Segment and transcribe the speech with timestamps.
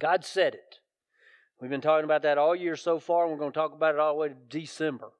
[0.00, 0.80] God said it.
[1.60, 3.94] We've been talking about that all year so far, and we're going to talk about
[3.94, 5.10] it all the way to December.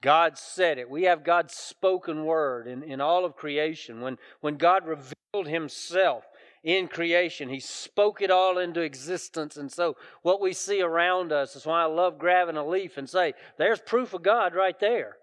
[0.00, 0.88] God said it.
[0.88, 4.00] We have God's spoken word in, in all of creation.
[4.00, 6.24] When, when God revealed Himself
[6.62, 9.56] in creation, He spoke it all into existence.
[9.56, 13.10] And so, what we see around us is why I love grabbing a leaf and
[13.10, 15.16] say, There's proof of God right there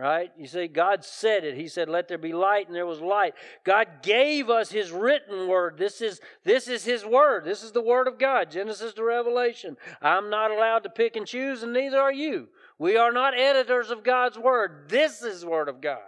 [0.00, 0.32] right?
[0.38, 1.56] You see, God said it.
[1.56, 3.34] He said, "Let there be light," and there was light.
[3.64, 5.76] God gave us His written word.
[5.76, 7.44] This is this is His word.
[7.44, 9.76] This is the word of God, Genesis to Revelation.
[10.00, 12.48] I'm not allowed to pick and choose, and neither are you.
[12.78, 14.88] We are not editors of God's word.
[14.88, 15.98] This is the word of God.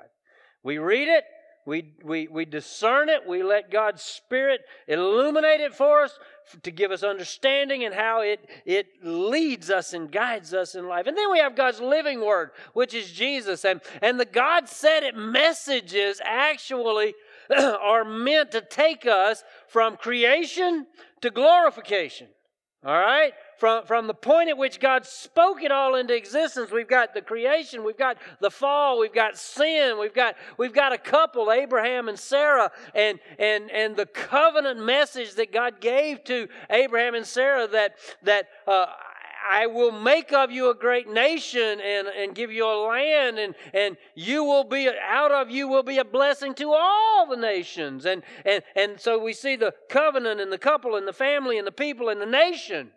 [0.62, 1.24] We read it.
[1.64, 3.26] We, we, we discern it.
[3.26, 6.18] We let God's Spirit illuminate it for us
[6.64, 11.06] to give us understanding and how it, it leads us and guides us in life.
[11.06, 13.64] And then we have God's living word, which is Jesus.
[13.64, 17.14] And, and the God said it messages actually
[17.56, 20.86] are meant to take us from creation
[21.20, 22.26] to glorification.
[22.84, 23.32] All right?
[23.58, 27.22] From, from the point at which God spoke it all into existence, we've got the
[27.22, 32.08] creation, we've got the fall, we've got sin, we've got, we've got a couple, Abraham
[32.08, 37.68] and Sarah, and, and, and the covenant message that God gave to Abraham and Sarah
[37.68, 38.86] that, that uh,
[39.48, 43.54] I will make of you a great nation and, and give you a land, and,
[43.74, 48.06] and you will be, out of you will be a blessing to all the nations.
[48.06, 51.66] And, and, and so we see the covenant and the couple and the family and
[51.66, 52.90] the people and the nation.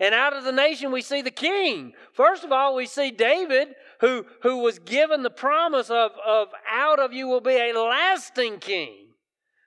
[0.00, 1.92] And out of the nation, we see the king.
[2.14, 3.68] First of all, we see David,
[4.00, 8.60] who, who was given the promise of, of out of you will be a lasting
[8.60, 9.08] king.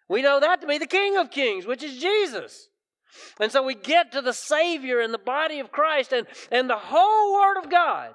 [0.10, 2.68] We know that to be the King of Kings, which is Jesus.
[3.40, 6.78] And so we get to the Savior and the body of Christ, and, and the
[6.78, 8.10] whole Word of God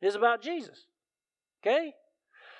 [0.00, 0.86] is about Jesus.
[1.64, 1.94] Okay?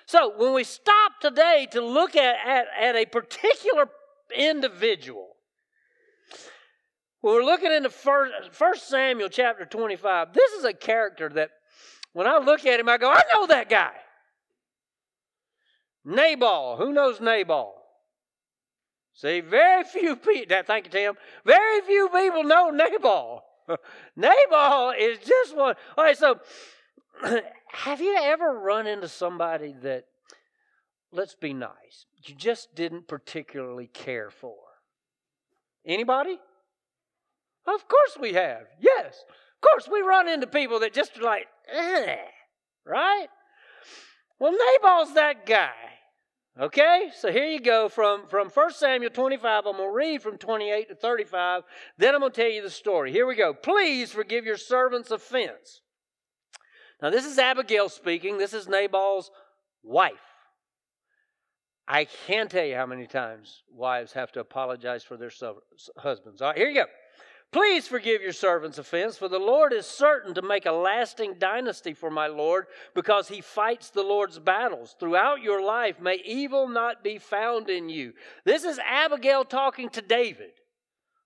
[0.07, 3.86] So when we stop today to look at, at, at a particular
[4.34, 5.32] individual,
[7.23, 11.51] when we're looking into first, first Samuel chapter 25, this is a character that
[12.13, 13.92] when I look at him, I go, I know that guy.
[16.05, 16.77] Nabal.
[16.77, 17.74] Who knows Nabal?
[19.14, 21.14] See, very few people, thank you, Tim,
[21.45, 23.45] very few people know Nabal.
[24.17, 25.77] Nabal is just one.
[25.97, 26.41] All right, so
[27.68, 30.07] have you ever run into somebody that,
[31.13, 34.57] let's be nice, you just didn't particularly care for?
[35.86, 36.41] Anybody?
[37.67, 38.62] Of course we have.
[38.80, 39.24] Yes.
[39.56, 42.17] Of course we run into people that just are like, eh,
[42.84, 43.28] right?
[44.39, 45.70] Well, Nabal's that guy.
[46.61, 49.67] Okay, so here you go from, from 1 Samuel 25.
[49.67, 51.62] I'm going to read from 28 to 35.
[51.96, 53.11] Then I'm going to tell you the story.
[53.11, 53.55] Here we go.
[53.55, 55.80] Please forgive your servant's offense.
[57.00, 58.36] Now, this is Abigail speaking.
[58.36, 59.30] This is Nabal's
[59.83, 60.12] wife.
[61.89, 65.33] I can't tell you how many times wives have to apologize for their
[65.96, 66.42] husbands.
[66.42, 66.86] All right, here you go.
[67.52, 71.92] Please forgive your servant's offense, for the Lord is certain to make a lasting dynasty
[71.92, 74.96] for my Lord, because he fights the Lord's battles.
[74.98, 78.14] Throughout your life, may evil not be found in you.
[78.45, 80.52] This is Abigail talking to David.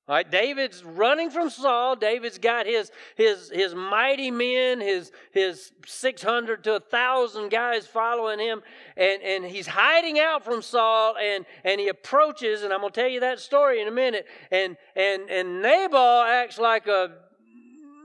[0.09, 1.97] All right, David's running from Saul.
[1.97, 7.89] David's got his his his mighty men, his his six hundred to a thousand guys
[7.89, 8.63] following him,
[8.97, 11.17] and and he's hiding out from Saul.
[11.21, 14.27] And and he approaches, and I'm gonna tell you that story in a minute.
[14.53, 17.11] And and and Nabal acts like a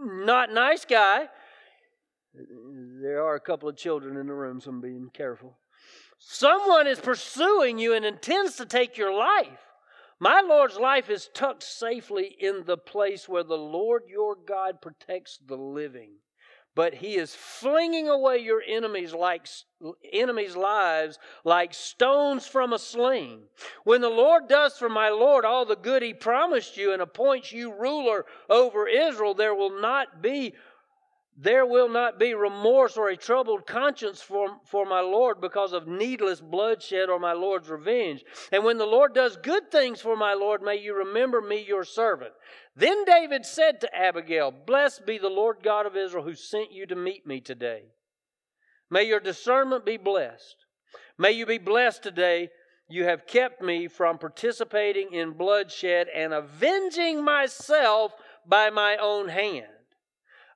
[0.03, 1.29] not nice guy.
[2.33, 5.59] There are a couple of children in the room, so I'm being careful.
[6.17, 9.70] Someone is pursuing you and intends to take your life.
[10.21, 15.39] My Lord's life is tucked safely in the place where the Lord your God protects
[15.43, 16.11] the living.
[16.75, 19.47] But he is flinging away your enemies like
[20.13, 23.41] enemies' lives like stones from a sling.
[23.83, 27.51] When the Lord does for my Lord all the good he promised you and appoints
[27.51, 30.53] you ruler over Israel, there will not be
[31.37, 35.87] there will not be remorse or a troubled conscience for, for my Lord because of
[35.87, 38.23] needless bloodshed or my Lord's revenge.
[38.51, 41.83] And when the Lord does good things for my Lord, may you remember me, your
[41.83, 42.33] servant.
[42.75, 46.85] Then David said to Abigail, Blessed be the Lord God of Israel who sent you
[46.87, 47.85] to meet me today.
[48.89, 50.57] May your discernment be blessed.
[51.17, 52.49] May you be blessed today.
[52.89, 58.11] You have kept me from participating in bloodshed and avenging myself
[58.45, 59.67] by my own hand.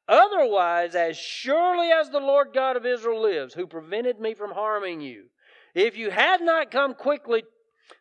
[0.07, 5.01] Otherwise, as surely as the Lord God of Israel lives, who prevented me from harming
[5.01, 5.25] you,
[5.73, 7.43] if you had not come quickly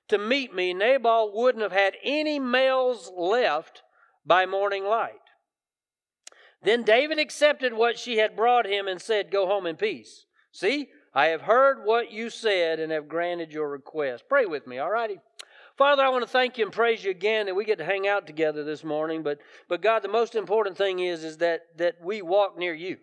[0.09, 3.83] to meet me, Nabal wouldn't have had any males left
[4.25, 5.15] by morning light.
[6.62, 10.25] Then David accepted what she had brought him and said, Go home in peace.
[10.53, 14.25] See, I have heard what you said and have granted your request.
[14.29, 15.21] Pray with me, all righty?
[15.76, 18.06] Father, I want to thank you and praise you again that we get to hang
[18.06, 19.25] out together this morning.
[19.25, 19.38] But,
[19.69, 22.99] but God, the most important thing is, is that, that we walk near you.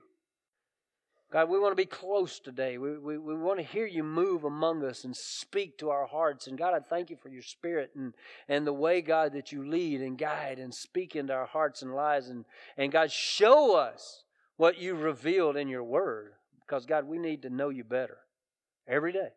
[1.34, 2.78] God, we want to be close today.
[2.78, 6.48] We, we, we want to hear you move among us and speak to our hearts.
[6.48, 8.14] And God, I thank you for your spirit and,
[8.50, 11.94] and the way, God, that you lead and guide and speak into our hearts and
[11.94, 12.28] lives.
[12.30, 12.46] And,
[12.78, 14.24] and God, show us
[14.58, 16.34] what you revealed in your word.
[16.66, 18.18] Because, God, we need to know you better
[18.88, 19.30] every day.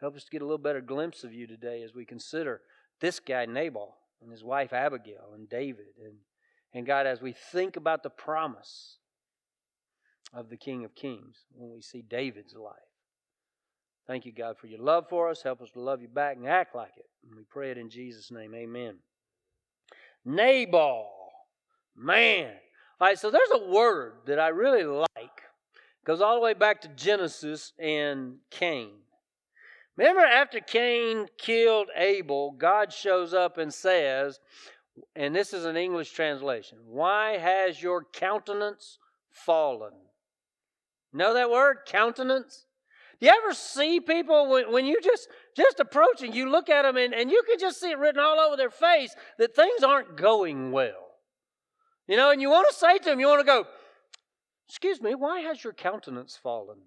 [0.00, 2.60] Help us to get a little better glimpse of you today as we consider
[3.00, 5.86] this guy, Nabal, and his wife, Abigail, and David.
[6.02, 6.14] And,
[6.72, 8.98] and God, as we think about the promise
[10.32, 12.74] of the King of Kings when we see David's life.
[14.06, 15.42] Thank you, God, for your love for us.
[15.42, 17.06] Help us to love you back and act like it.
[17.26, 18.54] And we pray it in Jesus' name.
[18.54, 18.96] Amen.
[20.24, 21.08] Nabal.
[21.96, 22.52] Man.
[23.00, 25.42] All right, so there's a word that I really like.
[26.04, 28.92] Goes all the way back to Genesis and Cain.
[29.98, 34.38] Remember, after Cain killed Abel, God shows up and says,
[35.16, 38.98] and this is an English translation, Why has your countenance
[39.32, 39.92] fallen?
[41.12, 41.78] Know that word?
[41.84, 42.66] Countenance?
[43.18, 46.96] Do you ever see people when, when you just just approaching, you look at them
[46.96, 50.16] and, and you can just see it written all over their face that things aren't
[50.16, 51.16] going well.
[52.06, 53.64] You know, and you want to say to them, you want to go,
[54.68, 56.78] Excuse me, why has your countenance fallen?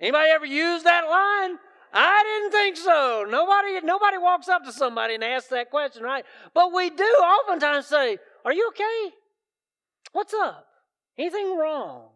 [0.00, 1.58] Anybody ever use that line?
[1.92, 3.26] I didn't think so.
[3.28, 6.24] Nobody, nobody walks up to somebody and asks that question, right?
[6.54, 9.14] But we do oftentimes say, Are you okay?
[10.12, 10.66] What's up?
[11.16, 12.10] Anything wrong?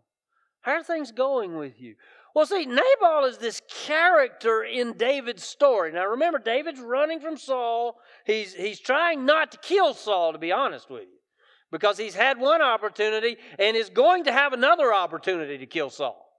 [0.61, 1.96] How are things going with you?
[2.34, 5.93] Well, see, Nabal is this character in David's story.
[5.93, 7.99] Now, remember, David's running from Saul.
[8.25, 11.19] He's, he's trying not to kill Saul, to be honest with you,
[11.70, 16.31] because he's had one opportunity and is going to have another opportunity to kill Saul.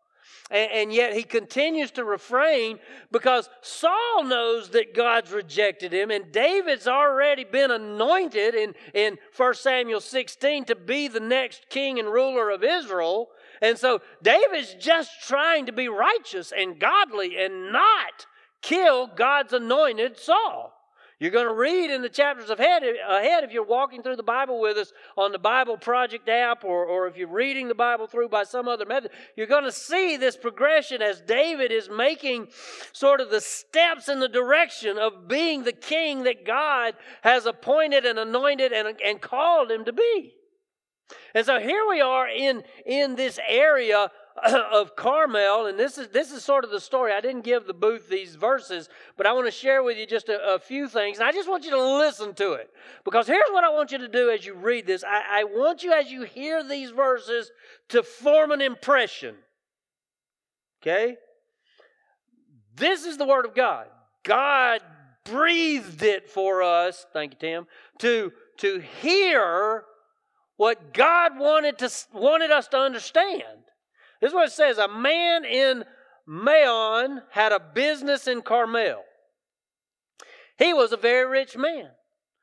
[0.52, 2.80] And, and, yet he continues to refrain
[3.12, 9.54] because Saul knows that God's rejected him, and David's already been anointed in, in 1
[9.56, 13.30] Samuel 16 to be the next king and ruler of Israel.
[13.62, 18.28] And so David's just trying to be righteous and godly and not
[18.62, 20.74] kill God's anointed Saul.
[21.20, 24.60] You're going to read in the chapters ahead, ahead if you're walking through the Bible
[24.60, 28.30] with us on the Bible Project app or, or if you're reading the Bible through
[28.30, 29.12] by some other method.
[29.38, 32.48] You're going to see this progression as David is making
[32.92, 38.06] sort of the steps in the direction of being the king that God has appointed
[38.06, 40.34] and anointed and, and called him to be.
[41.36, 44.10] And so here we are in, in this area
[44.72, 47.14] of Carmel, and this is this is sort of the story.
[47.14, 50.28] I didn't give the booth these verses, but I want to share with you just
[50.30, 51.20] a, a, few things.
[51.20, 52.70] And I just want you to listen to it.
[53.06, 55.04] Because here's what I want you to do as you read this.
[55.04, 57.52] I, I want you, as you hear these verses,
[57.90, 59.36] to form an impression.
[60.82, 61.18] Okay?
[62.76, 63.88] This is the Word of God.
[64.24, 64.82] God
[65.26, 67.68] breathed it for us, thank you, Tim,
[68.00, 69.84] to, to hear
[70.58, 73.64] what God wanted, to, wanted us to understand.
[74.24, 75.84] This is what it says A man in
[76.26, 79.04] Maon had a business in Carmel.
[80.58, 81.90] He was a very rich man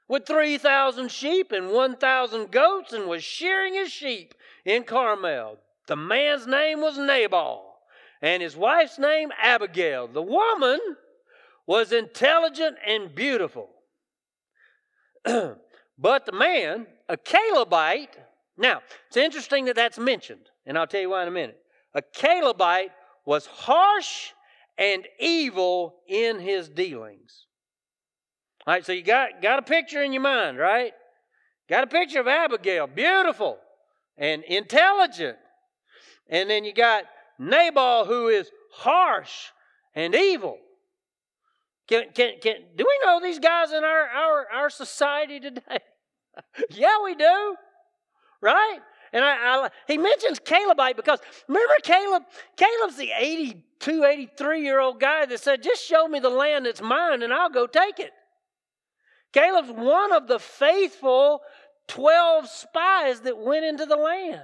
[0.06, 4.34] with 3,000 sheep and 1,000 goats and was shearing his sheep
[4.66, 5.56] in Carmel.
[5.86, 7.76] The man's name was Nabal
[8.20, 10.06] and his wife's name Abigail.
[10.06, 10.80] The woman
[11.66, 13.70] was intelligent and beautiful.
[15.24, 18.18] but the man a Calebite,
[18.58, 21.56] now, it's interesting that that's mentioned, and I'll tell you why in a minute.
[21.94, 22.92] A Calebite
[23.24, 24.30] was harsh
[24.78, 27.46] and evil in his dealings.
[28.66, 30.92] All right, so you got, got a picture in your mind, right?
[31.68, 33.58] Got a picture of Abigail, beautiful
[34.18, 35.38] and intelligent.
[36.28, 37.04] And then you got
[37.38, 39.48] Nabal, who is harsh
[39.94, 40.58] and evil.
[41.88, 45.78] Can, can, can, do we know these guys in our, our, our society today?
[46.70, 47.56] yeah, we do.
[48.40, 48.78] Right?
[49.12, 52.22] And I, I, he mentions Calebite because remember Caleb?
[52.56, 56.80] Caleb's the 82, 83 year old guy that said, just show me the land that's
[56.80, 58.12] mine and I'll go take it.
[59.32, 61.40] Caleb's one of the faithful
[61.88, 64.42] 12 spies that went into the land.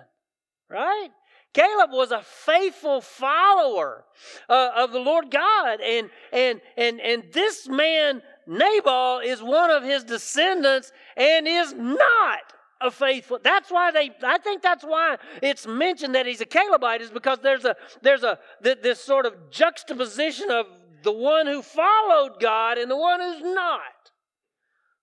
[0.69, 1.11] Right?
[1.55, 4.05] Caleb was a faithful follower
[4.49, 5.81] uh, of the Lord God.
[5.81, 12.53] And, and, and, and this man, Nabal, is one of his descendants and is not
[12.81, 13.39] a faithful.
[13.43, 14.11] That's why they.
[14.23, 18.23] I think that's why it's mentioned that he's a Calebite is because there's a there's
[18.23, 20.67] a this sort of juxtaposition of
[21.03, 23.81] the one who followed God and the one who's not,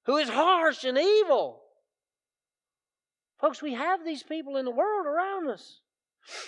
[0.05, 1.61] who is harsh and evil.
[3.39, 5.79] Folks, we have these people in the world around us.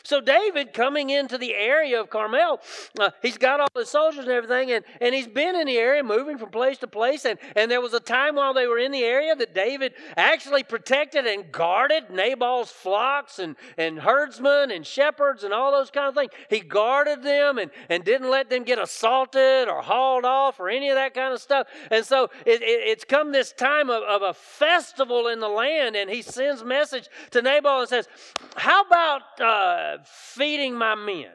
[0.03, 2.61] So David coming into the area of Carmel,
[2.99, 6.03] uh, he's got all his soldiers and everything, and, and he's been in the area
[6.03, 7.25] moving from place to place.
[7.25, 10.63] And, and there was a time while they were in the area that David actually
[10.63, 16.15] protected and guarded Nabal's flocks and, and herdsmen and shepherds and all those kind of
[16.15, 16.31] things.
[16.49, 20.89] He guarded them and, and didn't let them get assaulted or hauled off or any
[20.89, 21.67] of that kind of stuff.
[21.91, 25.95] And so it, it, it's come this time of, of a festival in the land,
[25.95, 28.07] and he sends message to Nabal and says,
[28.55, 29.21] How about.
[29.39, 31.31] Uh, uh, feeding my men.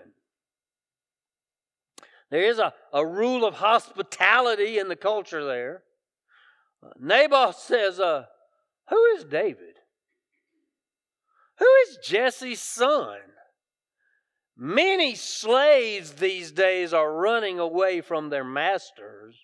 [2.30, 5.82] There is a, a rule of hospitality in the culture there.
[6.98, 8.24] Naboth says, uh,
[8.88, 9.74] Who is David?
[11.58, 13.18] Who is Jesse's son?
[14.56, 19.34] Many slaves these days are running away from their masters.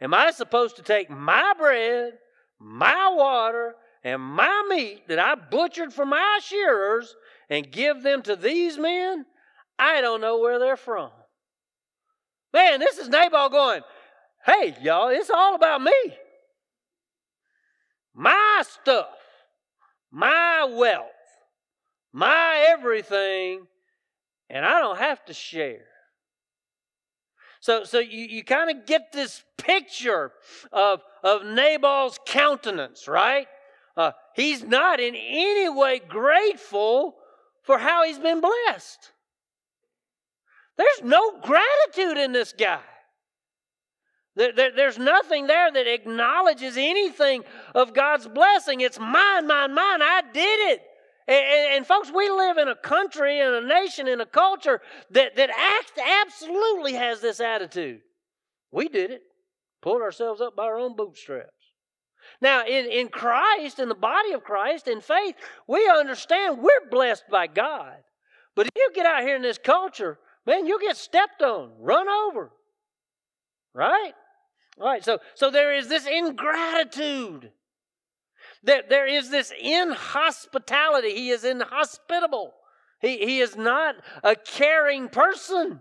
[0.00, 2.14] Am I supposed to take my bread,
[2.58, 7.14] my water, and my meat that I butchered for my shearers
[7.52, 9.26] and give them to these men,
[9.78, 11.10] I don't know where they're from.
[12.54, 13.82] Man, this is Nabal going,
[14.46, 15.92] hey, y'all, it's all about me.
[18.14, 19.18] My stuff,
[20.10, 21.04] my wealth,
[22.10, 23.66] my everything,
[24.48, 25.84] and I don't have to share.
[27.60, 30.32] So, so you, you kind of get this picture
[30.72, 33.46] of, of Nabal's countenance, right?
[33.94, 37.16] Uh, he's not in any way grateful
[37.62, 39.10] for how he's been blessed.
[40.76, 42.80] There's no gratitude in this guy.
[44.34, 48.80] There, there, there's nothing there that acknowledges anything of God's blessing.
[48.80, 50.00] It's mine, mine, mine.
[50.02, 50.82] I did it.
[51.28, 54.80] And, and, and, folks, we live in a country and a nation and a culture
[55.10, 58.00] that, that act, absolutely has this attitude.
[58.72, 59.22] We did it,
[59.82, 61.61] pulled ourselves up by our own bootstraps.
[62.42, 65.36] Now, in, in Christ, in the body of Christ, in faith,
[65.68, 67.94] we understand we're blessed by God.
[68.56, 72.08] But if you get out here in this culture, man, you'll get stepped on, run
[72.08, 72.50] over.
[73.72, 74.12] Right?
[74.76, 77.52] All right, so, so there is this ingratitude.
[78.64, 81.14] There, there is this inhospitality.
[81.14, 82.52] He is inhospitable.
[83.00, 83.94] He, he is not
[84.24, 85.78] a caring person.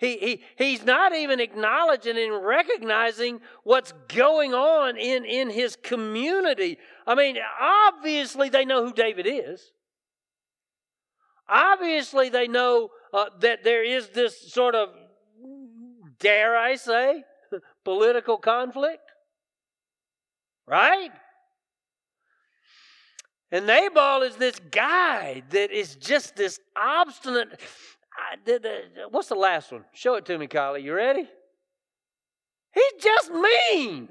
[0.00, 6.78] He, he, he's not even acknowledging and recognizing what's going on in, in his community.
[7.06, 9.72] I mean, obviously they know who David is.
[11.46, 14.88] Obviously they know uh, that there is this sort of,
[16.18, 17.22] dare I say,
[17.84, 19.02] political conflict.
[20.66, 21.10] Right?
[23.52, 27.60] And Nabal is this guy that is just this obstinate
[29.10, 29.84] what's the last one?
[29.92, 30.82] Show it to me, Kylie.
[30.82, 31.28] You ready?
[32.72, 34.08] He's just mean.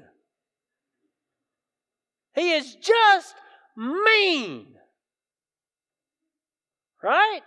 [2.34, 3.34] He is just
[3.76, 4.66] mean.
[7.02, 7.40] Right?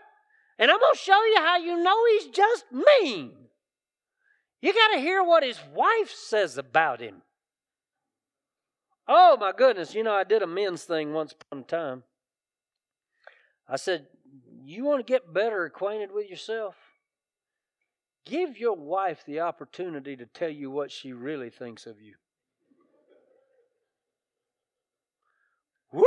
[0.60, 3.34] And I'm going to show you how you know he's just mean.
[4.62, 7.22] You got to hear what his wife says about him.
[9.08, 9.94] Oh, my goodness.
[9.94, 12.04] You know, I did a men's thing once upon a time.
[13.68, 14.08] I said,
[14.72, 16.76] you want to get better acquainted with yourself?
[18.26, 22.16] Give your wife the opportunity to tell you what she really thinks of you.
[25.92, 26.04] Woo!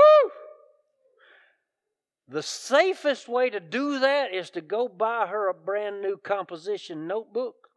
[2.28, 7.06] The safest way to do that is to go buy her a brand new composition
[7.06, 7.68] notebook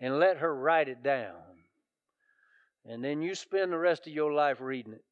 [0.00, 1.34] and let her write it down.
[2.86, 5.04] And then you spend the rest of your life reading it.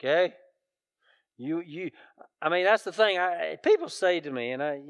[0.00, 0.34] Okay?
[1.38, 1.90] You, you,
[2.40, 3.18] I mean, that's the thing.
[3.18, 4.80] I, people say to me, and I,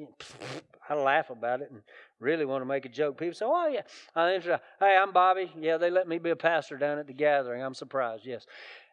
[0.89, 1.83] I laugh about it and
[2.21, 3.19] really want to make a joke.
[3.19, 3.81] People say, "Oh yeah,
[4.15, 5.51] uh, I, uh, hey, I'm Bobby.
[5.59, 7.63] Yeah, they let me be a pastor down at the gathering.
[7.63, 8.25] I'm surprised.
[8.25, 8.47] Yes."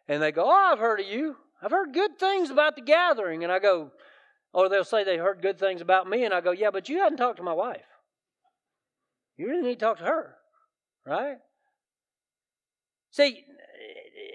[0.08, 1.36] And they go, "Oh, I've heard of you.
[1.62, 3.92] I've heard good things about the gathering." And I go,
[4.52, 6.98] or they'll say they heard good things about me, and I go, "Yeah, but you
[6.98, 7.86] hadn't talked to my wife.
[9.36, 10.34] You really need to talk to her,
[11.06, 11.38] right?"
[13.12, 13.44] See,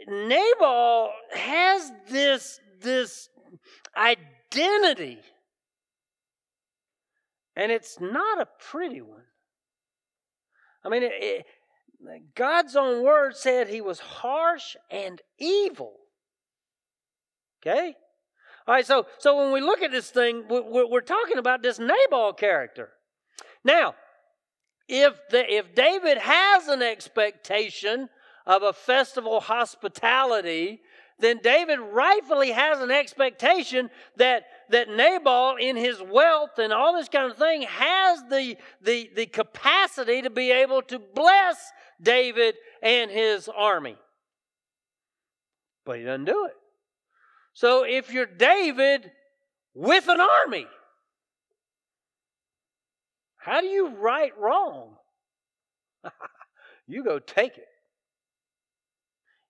[0.08, 3.30] Nabal has this this
[3.96, 5.20] identity.
[7.56, 9.24] And it's not a pretty one.
[10.84, 11.46] I mean, it, it,
[12.36, 15.94] God's own word said he was harsh and evil.
[17.62, 17.96] Okay?
[18.68, 21.80] All right, so, so when we look at this thing, we're, we're talking about this
[21.80, 22.90] Nabal character.
[23.64, 23.96] Now,
[24.88, 28.10] if, the, if David has an expectation
[28.46, 30.82] of a festival hospitality
[31.20, 37.10] then David rightfully has an expectation that, that Nabal, in his wealth and all this
[37.10, 41.58] kind of thing, has the, the, the capacity to be able to bless
[42.02, 43.98] David and his army.
[45.86, 46.54] But he doesn't do it.
[47.54, 49.12] So if you're David
[49.74, 50.68] with an army,
[53.38, 54.96] how do you right wrong?
[56.88, 57.68] you go take it.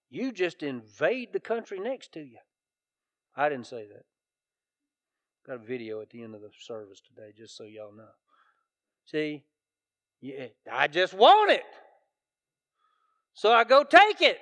[0.10, 2.38] You just invade the country next to you.
[3.36, 4.06] I didn't say that.
[5.48, 8.10] Got a video at the end of the service today, just so y'all know.
[9.06, 9.44] See,
[10.22, 11.64] yeah, I just want it.
[13.34, 14.38] So I go take it.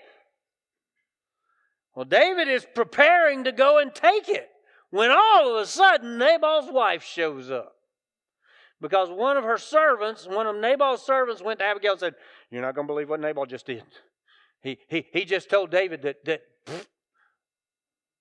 [1.95, 4.49] Well, David is preparing to go and take it
[4.89, 7.73] when all of a sudden Nabal's wife shows up.
[8.79, 12.15] Because one of her servants, one of Nabal's servants, went to Abigail and said,
[12.51, 13.83] You're not going to believe what Nabal just did.
[14.61, 16.41] He, he, he just told David that, that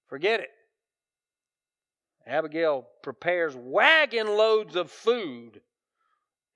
[0.08, 0.50] forget it.
[2.26, 5.60] Abigail prepares wagon loads of food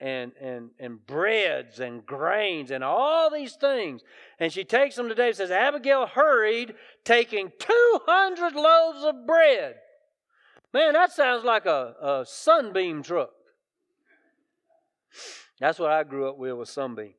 [0.01, 4.03] and, and, and breads and grains and all these things.
[4.39, 9.77] And she takes them to David says, Abigail hurried, taking 200 loaves of bread.
[10.73, 13.31] Man, that sounds like a, a sunbeam truck.
[15.61, 17.15] That's what I grew up with, with sunbeam.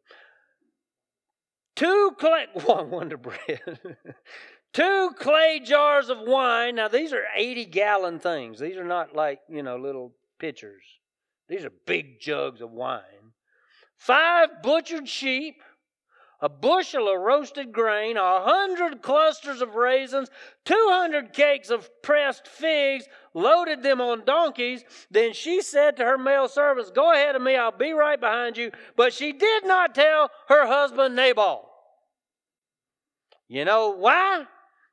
[1.76, 3.62] Two clay, one wonder bread.
[4.74, 6.76] Two clay jars of wine.
[6.76, 8.60] Now, these are 80 gallon things.
[8.60, 10.84] These are not like, you know, little pitchers.
[11.50, 13.34] These are big jugs of wine.
[13.98, 15.62] Five butchered sheep,
[16.42, 20.30] a bushel of roasted grain, a hundred clusters of raisins,
[20.66, 24.84] two hundred cakes of pressed figs, loaded them on donkeys.
[25.10, 28.58] Then she said to her male servants, Go ahead of me, I'll be right behind
[28.58, 28.72] you.
[28.96, 31.68] But she did not tell her husband Nabal.
[33.48, 34.46] You know why?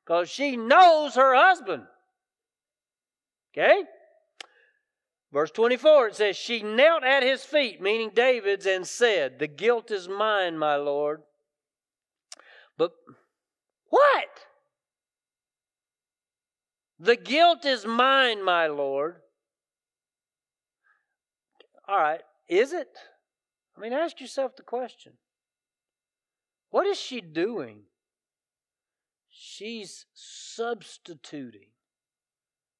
[0.08, 1.82] because she knows her husband.
[3.52, 3.82] Okay?
[5.30, 9.90] Verse 24, it says, She knelt at his feet, meaning David's, and said, The guilt
[9.90, 11.20] is mine, my Lord.
[12.78, 12.92] But
[13.90, 14.28] what?
[16.98, 19.16] The guilt is mine, my Lord.
[21.86, 22.88] All right, is it?
[23.76, 25.12] I mean, ask yourself the question.
[26.70, 27.82] What is she doing?
[29.30, 31.70] She's substituting.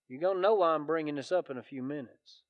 [0.09, 2.43] You're going to know why I'm bringing this up in a few minutes.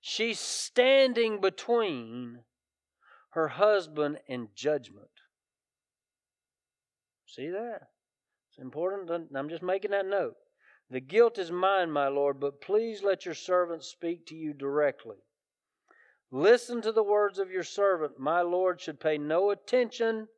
[0.00, 2.40] She's standing between
[3.30, 5.08] her husband and judgment.
[7.26, 7.88] See that?
[8.50, 9.10] It's important.
[9.34, 10.36] I'm just making that note.
[10.90, 15.16] The guilt is mine, my Lord, but please let your servant speak to you directly.
[16.30, 18.18] Listen to the words of your servant.
[18.18, 20.28] My Lord should pay no attention.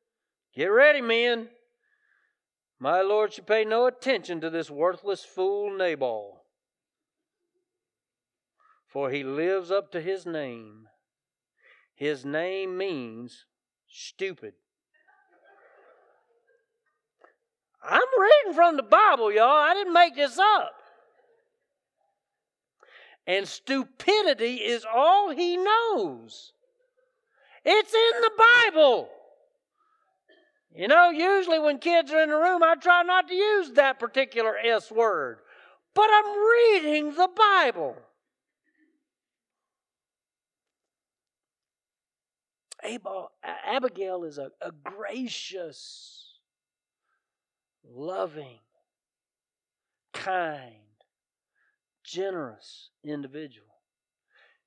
[0.55, 1.49] Get ready, men.
[2.79, 6.43] My Lord should pay no attention to this worthless fool Nabal,
[8.87, 10.87] for he lives up to his name.
[11.95, 13.47] His name means
[13.89, 14.55] stupid.
[17.89, 19.45] I'm reading from the Bible, y'all.
[19.45, 20.73] I didn't make this up.
[23.27, 26.53] And stupidity is all he knows.
[27.65, 28.31] It's in the
[28.73, 29.09] Bible.
[30.75, 33.99] You know, usually when kids are in the room, I try not to use that
[33.99, 35.39] particular S word.
[35.95, 37.97] But I'm reading the Bible.
[43.65, 46.26] Abigail is a, a gracious,
[47.89, 48.59] loving,
[50.13, 50.75] kind,
[52.05, 53.67] generous individual.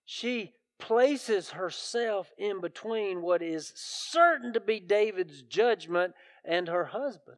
[0.05, 7.37] She places herself in between what is certain to be David's judgment and her husband.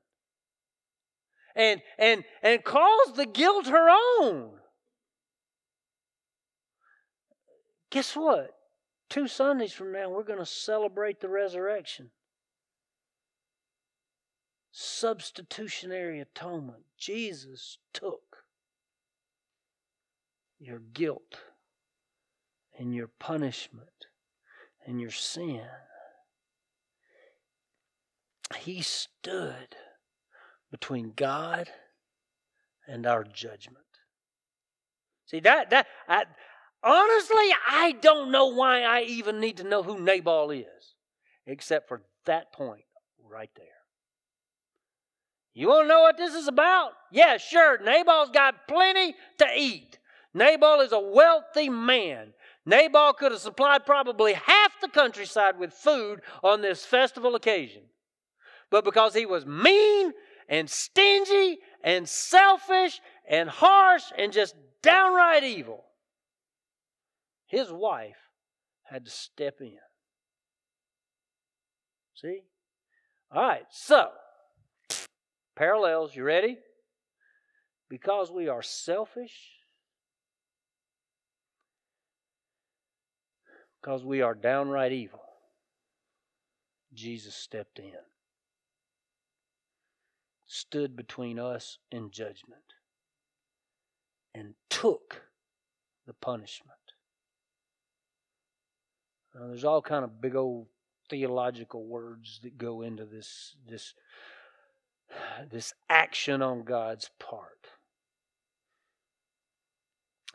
[1.55, 3.89] And and and calls the guilt her
[4.21, 4.51] own.
[7.89, 8.51] Guess what?
[9.09, 12.09] Two Sundays from now we're going to celebrate the resurrection.
[14.71, 16.83] Substitutionary atonement.
[16.97, 18.37] Jesus took
[20.59, 21.39] your guilt
[22.77, 24.07] and your punishment
[24.85, 25.61] and your sin.
[28.59, 29.75] He stood
[30.71, 31.69] between God
[32.87, 33.77] and our judgment.
[35.25, 36.25] See that that I,
[36.83, 40.95] honestly I don't know why I even need to know who Nabal is
[41.45, 42.83] except for that point
[43.29, 43.80] right there.
[45.61, 46.93] You want to know what this is about?
[47.11, 47.77] Yeah, sure.
[47.83, 49.99] Nabal's got plenty to eat.
[50.33, 52.33] Nabal is a wealthy man.
[52.65, 57.83] Nabal could have supplied probably half the countryside with food on this festival occasion.
[58.71, 60.13] But because he was mean
[60.49, 65.85] and stingy and selfish and harsh and just downright evil,
[67.45, 68.17] his wife
[68.81, 69.77] had to step in.
[72.15, 72.39] See?
[73.31, 74.09] All right, so
[75.61, 76.57] parallels, you ready?
[77.91, 79.49] because we are selfish,
[83.81, 85.19] because we are downright evil,
[86.93, 87.91] Jesus stepped in,
[90.47, 92.61] stood between us and judgment,
[94.33, 95.23] and took
[96.07, 96.71] the punishment.
[99.35, 100.67] Now, there's all kind of big old
[101.09, 103.93] theological words that go into this this
[105.49, 107.67] this action on God's part.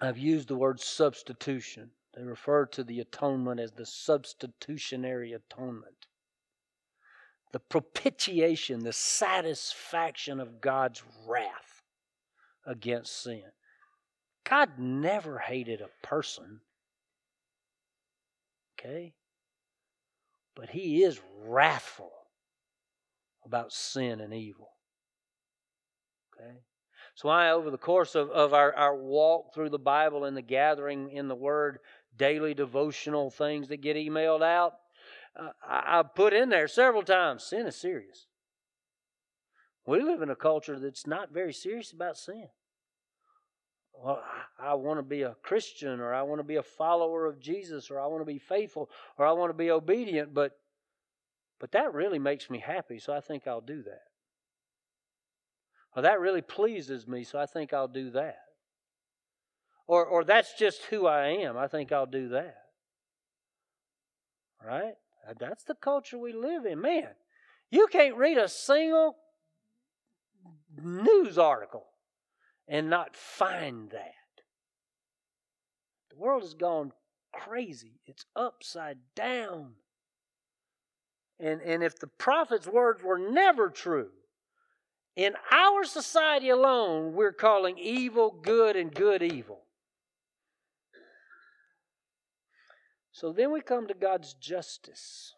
[0.00, 1.90] I've used the word substitution.
[2.14, 6.06] They refer to the atonement as the substitutionary atonement.
[7.52, 11.82] The propitiation, the satisfaction of God's wrath
[12.66, 13.44] against sin.
[14.44, 16.60] God never hated a person.
[18.78, 19.14] Okay?
[20.54, 22.12] But He is wrathful
[23.46, 24.68] about sin and evil.
[26.34, 26.58] Okay?
[27.14, 30.42] So I, over the course of, of our, our walk through the Bible and the
[30.42, 31.78] gathering in the Word,
[32.16, 34.74] daily devotional things that get emailed out,
[35.38, 38.26] uh, I, I've put in there several times sin is serious.
[39.86, 42.48] We live in a culture that's not very serious about sin.
[43.94, 44.22] Well,
[44.60, 47.90] I want to be a Christian, or I want to be a follower of Jesus,
[47.90, 50.52] or I want to be faithful, or I want to be obedient, but
[51.60, 54.02] but that really makes me happy, so I think I'll do that.
[55.94, 58.36] Or that really pleases me, so I think I'll do that.
[59.86, 61.56] Or, or that's just who I am.
[61.56, 62.56] I think I'll do that.
[64.62, 64.94] Right?
[65.26, 66.80] Uh, that's the culture we live in.
[66.80, 67.08] Man,
[67.70, 69.16] you can't read a single
[70.82, 71.86] news article
[72.68, 74.12] and not find that.
[76.10, 76.92] The world has gone
[77.32, 79.74] crazy, it's upside down.
[81.38, 84.10] And, and if the prophet's words were never true,
[85.16, 89.60] in our society alone, we're calling evil good and good evil.
[93.12, 95.34] So then we come to God's justice.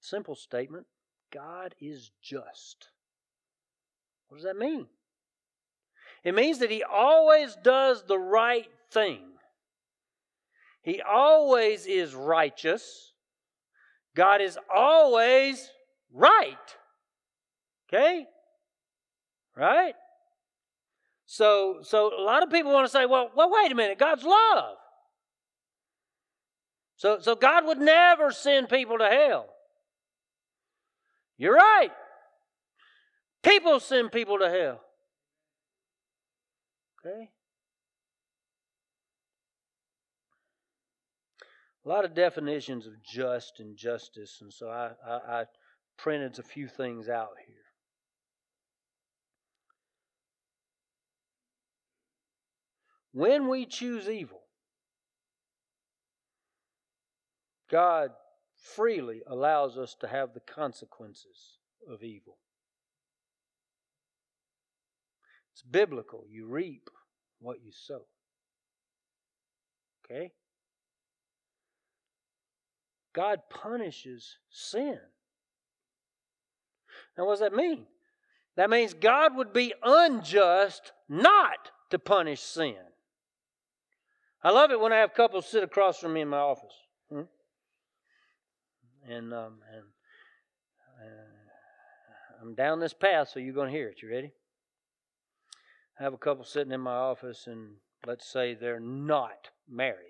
[0.00, 0.86] Simple statement
[1.30, 2.88] God is just.
[4.28, 4.88] What does that mean?
[6.24, 9.29] It means that He always does the right thing.
[10.82, 13.12] He always is righteous.
[14.16, 15.70] God is always
[16.12, 16.56] right.
[17.88, 18.26] Okay?
[19.56, 19.94] Right?
[21.26, 24.24] So so a lot of people want to say, well, well, wait a minute, God's
[24.24, 24.76] love.
[26.96, 29.46] So so God would never send people to hell.
[31.36, 31.90] You're right.
[33.42, 34.80] People send people to hell.
[36.98, 37.30] Okay?
[41.84, 45.44] A lot of definitions of just and justice, and so I, I, I
[45.96, 47.56] printed a few things out here.
[53.12, 54.42] When we choose evil,
[57.70, 58.10] God
[58.74, 62.36] freely allows us to have the consequences of evil.
[65.52, 66.24] It's biblical.
[66.28, 66.88] You reap
[67.40, 68.02] what you sow.
[70.04, 70.32] Okay?
[73.12, 74.98] God punishes sin.
[77.16, 77.86] Now, what does that mean?
[78.56, 82.76] That means God would be unjust not to punish sin.
[84.42, 86.74] I love it when I have couples sit across from me in my office.
[87.12, 87.22] Hmm?
[89.08, 89.84] And, um, and
[91.00, 94.02] uh, I'm down this path, so you're going to hear it.
[94.02, 94.32] You ready?
[95.98, 97.74] I have a couple sitting in my office, and
[98.06, 100.09] let's say they're not married.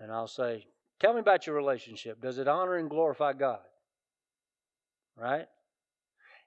[0.00, 0.66] And I'll say,
[1.00, 2.20] Tell me about your relationship.
[2.20, 3.60] Does it honor and glorify God?
[5.16, 5.46] Right?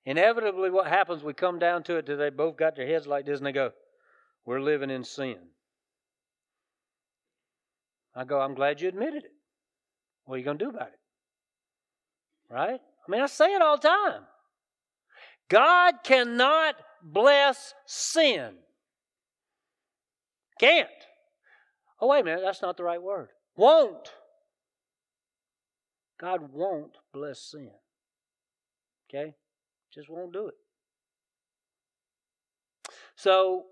[0.06, 3.26] Inevitably, what happens, we come down to it, do they both got their heads like
[3.26, 3.72] this and they go,
[4.46, 5.38] We're living in sin.
[8.16, 9.32] I go, I'm glad you admitted it.
[10.26, 11.00] What are you going to do about it?
[12.50, 12.80] Right?
[12.80, 14.22] I mean, I say it all the time.
[15.50, 18.56] God cannot bless sin.
[20.60, 20.88] Can't.
[22.00, 23.30] Oh, wait a minute, that's not the right word.
[23.62, 24.12] Won't.
[26.20, 27.70] God won't bless sin.
[29.08, 29.36] Okay?
[29.94, 30.56] Just won't do it.
[33.16, 33.66] So,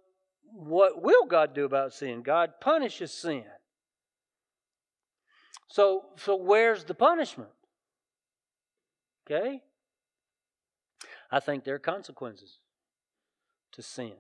[0.53, 2.21] what will God do about sin?
[2.21, 3.45] God punishes sin.
[5.69, 7.49] So, so where's the punishment?
[9.25, 9.63] Okay?
[11.31, 12.59] I think there are consequences
[13.71, 14.13] to sin.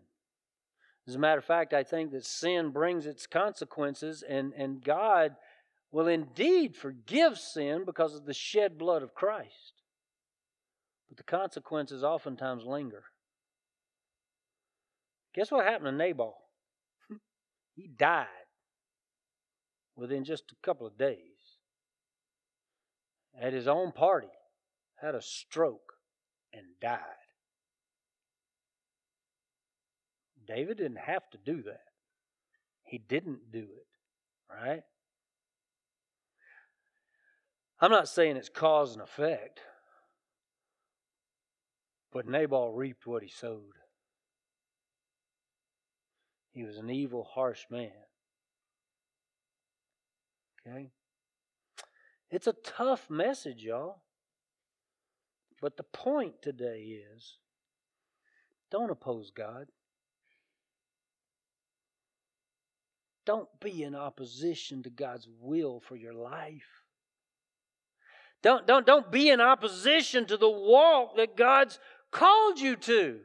[1.07, 5.35] As a matter of fact, I think that sin brings its consequences, and, and God
[5.91, 9.73] will indeed forgive sin because of the shed blood of Christ.
[11.07, 13.03] but the consequences oftentimes linger.
[15.33, 16.35] Guess what happened to Nabal?
[17.75, 18.27] he died
[19.95, 21.17] within just a couple of days.
[23.39, 24.27] At his own party,
[25.01, 25.93] had a stroke
[26.53, 26.99] and died.
[30.47, 31.83] David didn't have to do that.
[32.83, 33.87] He didn't do it,
[34.51, 34.81] right?
[37.81, 39.61] I'm not saying it's cause and effect,
[42.11, 43.73] but Nabal reaped what he sowed.
[46.51, 47.91] He was an evil, harsh man.
[50.67, 50.91] Okay?
[52.29, 54.01] It's a tough message, y'all.
[55.61, 57.37] But the point today is
[58.71, 59.67] don't oppose God.
[63.25, 66.78] Don't be in opposition to God's will for your life.
[68.41, 71.79] Don't, don't, don't be in opposition to the walk that God's
[72.11, 73.19] called you to.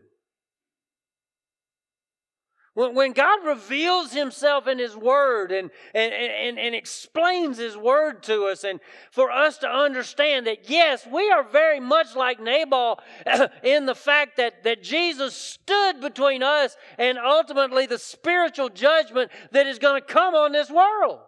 [2.75, 8.25] When, when God reveals Himself in His Word and, and, and, and explains His Word
[8.25, 8.81] to us, and
[9.13, 12.99] for us to understand that, yes, we are very much like Nabal
[13.63, 19.69] in the fact that, that Jesus stood between us and ultimately the spiritual judgment that
[19.69, 21.21] is going to come on this world.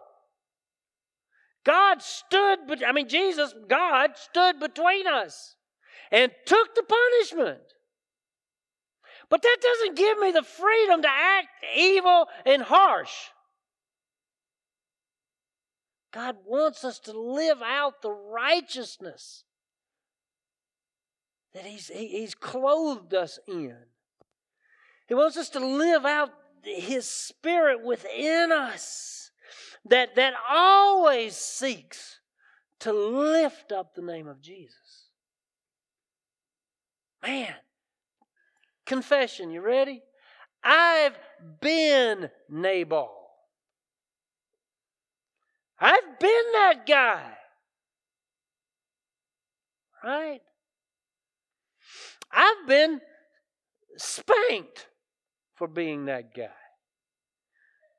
[1.67, 5.55] God stood, but I mean, Jesus, God stood between us
[6.13, 7.59] and took the punishment.
[9.29, 13.11] But that doesn't give me the freedom to act evil and harsh.
[16.13, 19.43] God wants us to live out the righteousness
[21.53, 23.75] that He's, he's clothed us in.
[25.09, 26.29] He wants us to live out
[26.63, 29.26] His Spirit within us
[29.89, 32.19] that, that always seeks
[32.81, 35.09] to lift up the name of Jesus.
[37.23, 37.53] Man,
[38.85, 40.01] Confession, you ready?
[40.63, 41.17] I've
[41.59, 43.11] been Nabal.
[45.79, 47.33] I've been that guy.
[50.03, 50.41] Right?
[52.31, 53.01] I've been
[53.97, 54.87] spanked
[55.55, 56.47] for being that guy.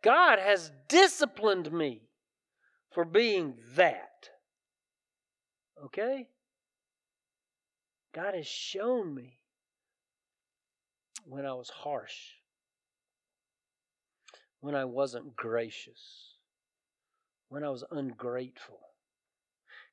[0.02, 2.02] God has disciplined me
[2.92, 4.30] for being that.
[5.84, 6.26] Okay?
[8.14, 9.38] God has shown me
[11.24, 12.16] when I was harsh,
[14.60, 16.34] when I wasn't gracious,
[17.48, 18.78] when I was ungrateful.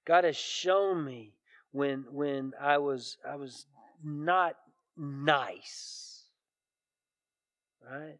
[0.05, 1.33] God has shown me
[1.71, 3.65] when when I was I was
[4.03, 4.55] not
[4.95, 6.23] nice.
[7.83, 8.17] Right?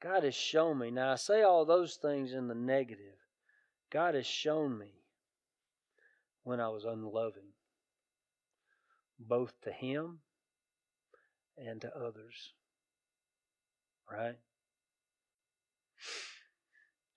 [0.00, 0.90] God has shown me.
[0.90, 3.18] Now I say all those things in the negative.
[3.90, 4.92] God has shown me
[6.44, 7.52] when I was unloving
[9.18, 10.20] both to Him
[11.58, 12.54] and to others.
[14.10, 14.36] Right?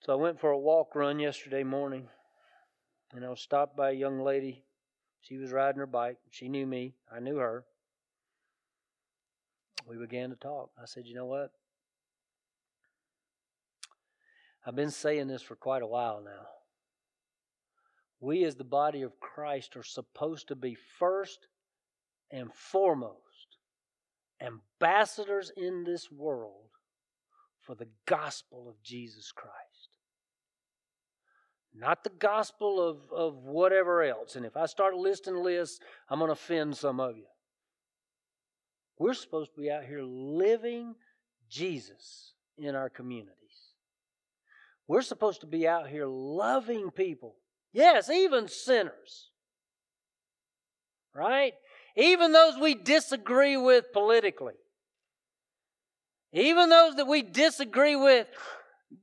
[0.00, 2.08] So I went for a walk run yesterday morning,
[3.14, 4.62] and I was stopped by a young lady.
[5.22, 6.18] She was riding her bike.
[6.30, 6.94] She knew me.
[7.10, 7.64] I knew her.
[9.88, 10.70] We began to talk.
[10.80, 11.50] I said, You know what?
[14.66, 16.46] I've been saying this for quite a while now.
[18.20, 21.46] We, as the body of Christ, are supposed to be first
[22.30, 23.18] and foremost
[24.40, 26.70] ambassadors in this world
[27.60, 29.54] for the gospel of Jesus Christ.
[31.74, 34.36] Not the gospel of, of whatever else.
[34.36, 37.26] And if I start listing lists, I'm going to offend some of you.
[38.98, 40.94] We're supposed to be out here living
[41.48, 43.43] Jesus in our communities.
[44.86, 47.36] We're supposed to be out here loving people.
[47.72, 49.30] Yes, even sinners.
[51.14, 51.54] Right?
[51.96, 54.54] even those we disagree with politically,
[56.32, 58.26] even those that we disagree with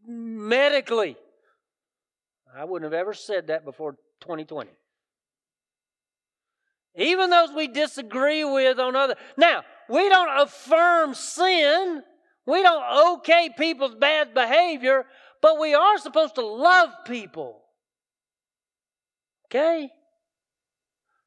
[0.05, 1.15] medically.
[2.53, 4.69] I wouldn't have ever said that before 2020.
[6.95, 9.15] Even those we disagree with on other.
[9.37, 12.03] Now, we don't affirm sin.
[12.45, 15.05] We don't okay people's bad behavior,
[15.41, 17.61] but we are supposed to love people.
[19.47, 19.89] Okay?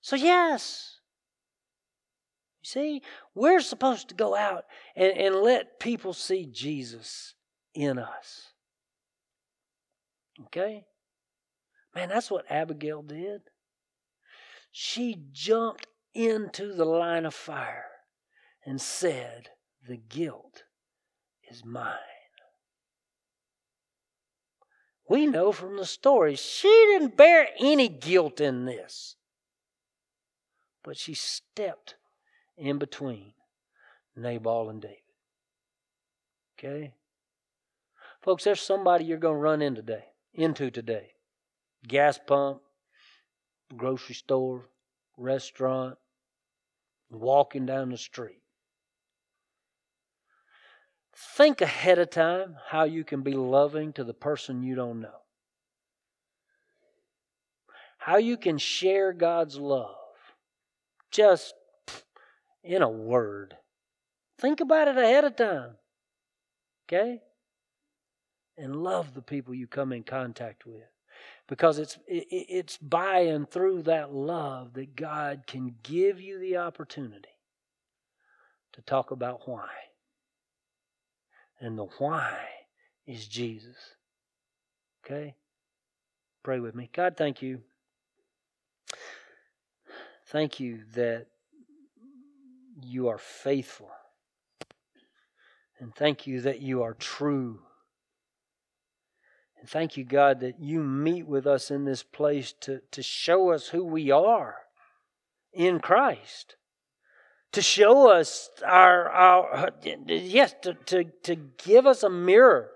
[0.01, 0.99] So, yes,
[2.63, 3.03] you see,
[3.35, 4.65] we're supposed to go out
[4.97, 7.35] and, and let people see Jesus
[7.75, 8.53] in us.
[10.47, 10.85] Okay?
[11.95, 13.43] Man, that's what Abigail did.
[14.73, 17.87] She jumped into the line of fire
[18.65, 19.49] and said,
[19.87, 20.65] The guilt
[21.51, 22.14] is mine.
[25.09, 29.17] We know from the story she didn't bear any guilt in this.
[30.85, 31.97] but she stepped
[32.57, 33.33] in between
[34.15, 34.99] Nabal and David.
[36.59, 36.93] Okay?
[38.23, 41.15] Folks, there's somebody you're going to run in today, into today.
[41.89, 42.61] Gas pump,
[43.77, 44.69] grocery store,
[45.17, 45.99] restaurant,
[47.11, 48.43] walking down the street.
[51.17, 55.21] Think ahead of time how you can be loving to the person you don't know.
[57.99, 59.97] How you can share God's love
[61.11, 61.55] just
[62.63, 63.57] in a word.
[64.39, 65.77] Think about it ahead of time.
[66.87, 67.21] Okay?
[68.59, 70.83] And love the people you come in contact with.
[71.47, 77.29] Because it's it's by and through that love that God can give you the opportunity
[78.73, 79.69] to talk about why.
[81.65, 82.37] And the why
[83.07, 83.77] is Jesus.
[85.03, 85.35] Okay?
[86.43, 86.91] Pray with me.
[86.93, 87.63] God, thank you.
[90.27, 91.29] Thank you that
[92.83, 93.91] you are faithful.
[95.79, 97.61] And thank you that you are true.
[99.59, 103.53] And thank you, God, that you meet with us in this place to, to show
[103.53, 104.57] us who we are
[105.55, 106.57] in Christ.
[107.55, 109.71] To show us our, our
[110.07, 112.71] yes, to, to, to give us a mirror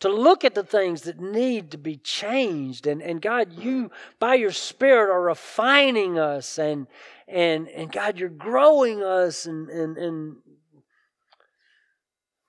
[0.00, 2.86] to look at the things that need to be changed.
[2.86, 6.58] And, and God, you, by your Spirit, are refining us.
[6.58, 6.86] And,
[7.26, 9.46] and, and God, you're growing us.
[9.46, 10.36] And, and, and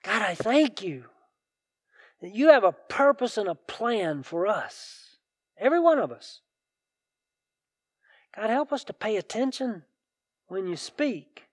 [0.03, 1.05] God, I thank you
[2.21, 5.17] that you have a purpose and a plan for us,
[5.57, 6.41] every one of us.
[8.35, 9.83] God, help us to pay attention
[10.47, 11.44] when you speak.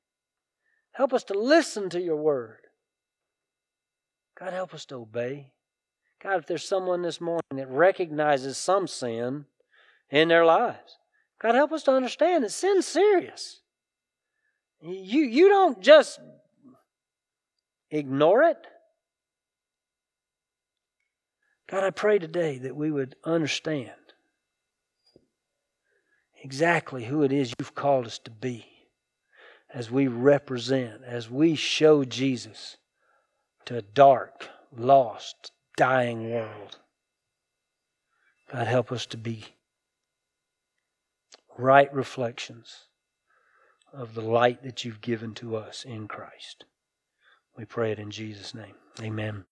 [0.92, 2.58] Help us to listen to your word.
[4.38, 5.52] God, help us to obey.
[6.22, 9.46] God, if there's someone this morning that recognizes some sin
[10.10, 10.98] in their lives,
[11.40, 13.60] God, help us to understand that sin's serious.
[14.80, 16.20] You, you don't just
[17.90, 18.66] ignore it.
[21.68, 23.90] God, I pray today that we would understand
[26.42, 28.71] exactly who it is you've called us to be
[29.74, 32.76] as we represent, as we show Jesus
[33.64, 36.78] to a dark, lost, dying world.
[38.52, 39.44] God, help us to be
[41.56, 42.88] right reflections
[43.92, 46.64] of the light that you've given to us in Christ.
[47.56, 48.74] We pray it in Jesus' name.
[49.00, 49.44] Amen.